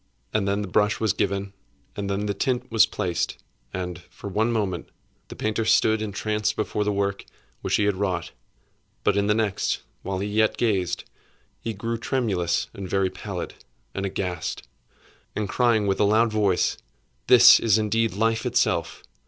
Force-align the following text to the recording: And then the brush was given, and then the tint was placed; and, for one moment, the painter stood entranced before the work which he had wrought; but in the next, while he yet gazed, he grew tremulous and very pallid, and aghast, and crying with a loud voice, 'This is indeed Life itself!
And 0.33 0.47
then 0.47 0.63
the 0.63 0.67
brush 0.67 0.99
was 0.99 1.13
given, 1.13 1.53
and 1.95 2.09
then 2.09 2.25
the 2.25 2.33
tint 2.33 2.71
was 2.71 2.87
placed; 2.87 3.37
and, 3.71 4.01
for 4.09 4.29
one 4.29 4.51
moment, 4.51 4.89
the 5.27 5.35
painter 5.35 5.63
stood 5.63 6.01
entranced 6.01 6.55
before 6.55 6.83
the 6.83 6.91
work 6.91 7.23
which 7.61 7.75
he 7.75 7.83
had 7.83 7.95
wrought; 7.95 8.31
but 9.03 9.15
in 9.15 9.27
the 9.27 9.35
next, 9.35 9.83
while 10.01 10.17
he 10.17 10.27
yet 10.27 10.57
gazed, 10.57 11.03
he 11.59 11.75
grew 11.75 11.99
tremulous 11.99 12.65
and 12.73 12.89
very 12.89 13.11
pallid, 13.11 13.53
and 13.93 14.03
aghast, 14.07 14.67
and 15.35 15.47
crying 15.47 15.85
with 15.85 15.99
a 15.99 16.03
loud 16.03 16.31
voice, 16.31 16.77
'This 17.27 17.59
is 17.59 17.77
indeed 17.77 18.15
Life 18.15 18.43
itself! 18.43 19.03